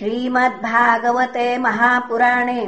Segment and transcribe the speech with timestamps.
[0.00, 2.66] श्रीमद्भागवते महापुराणे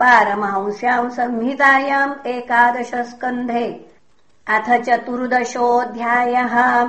[0.00, 3.90] पारमहंस्याम् संहितायाम् एकादशस्कन्धे
[4.48, 6.88] अथ चतुर्दशोऽध्यायः।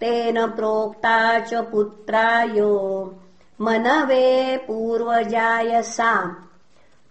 [0.00, 3.14] तेन प्रोक्ता च पुत्रायो
[3.60, 6.36] मनवे पूर्वजाय सा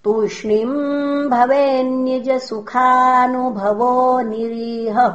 [0.04, 5.14] तूष्णीम् भवेन्निजसुखानुभवो निरीह।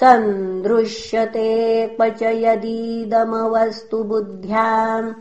[0.00, 5.12] सन्दृश्यते क्वच यदीदमवस्तु बुद्ध्याम्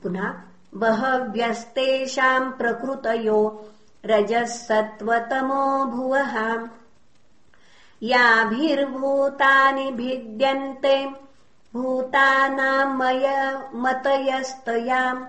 [0.04, 0.34] पुनः
[0.74, 3.70] बहव्यस्तेषाम् प्रकृतयो
[4.06, 6.68] रजः सत्त्वतमो भुवः।
[8.04, 11.08] याभिर्भूतानि भिद्यन्ते
[11.74, 15.26] भूतानाम् मय मतयस्तयाम्।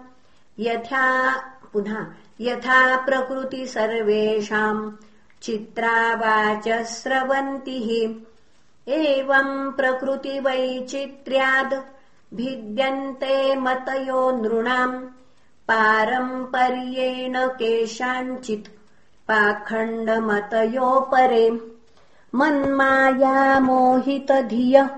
[0.58, 1.36] यथा
[1.72, 2.06] पुनः
[2.40, 4.92] यथा प्रकृति सर्वेषाम्
[5.42, 8.14] चित्रावाच स्रवन्तिः
[8.92, 11.93] एवम् प्रकृतिवैचित्र्याद्
[12.34, 15.06] भिद्यन्ते मतयो नृणाम्
[15.68, 18.68] पारम्पर्येण केषाञ्चित्
[19.28, 21.60] पाखण्डमतयोपरे।
[22.34, 24.88] मन्माया मोहितधियः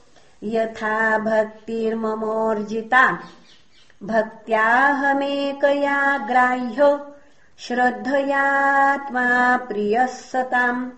[0.45, 3.19] यथा भक्तिर्ममोर्जिता
[4.03, 7.01] भक्त्याहमेकया ग्राह्य
[7.59, 10.91] श्रद्धयात्मा प्रियः सताम्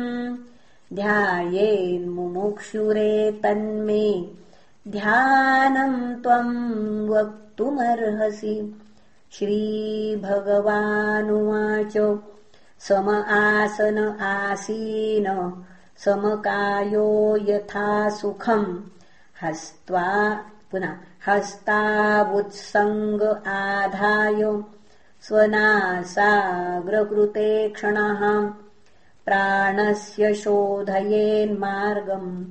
[0.99, 2.11] ध्यायेन्मुमुक्षुरे
[3.43, 4.05] तन्मे
[4.95, 6.53] ध्यानम् त्वम्
[7.09, 8.55] वक्तुमर्हसि
[9.37, 10.35] श्रीभगवानुवाच
[12.87, 13.07] सम
[13.39, 13.97] आसन
[14.31, 15.27] आसीन
[16.05, 17.07] समकायो
[17.49, 18.69] यथा सुखम्
[19.41, 20.07] हस्त्वा
[20.71, 20.93] पुनः
[21.27, 24.61] हस्तावुत्सङ्ग आधाय
[25.21, 28.51] स्वनासाग्रकृते क्षणः।
[29.25, 32.45] प्राणस्य शोधयेन्मार्गम्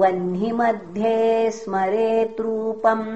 [0.00, 1.16] वह्निमध्ये
[1.58, 3.06] स्मरेत्रूपम्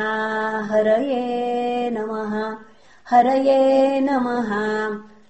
[0.72, 2.56] हरये नमः
[3.10, 4.50] हरये नमः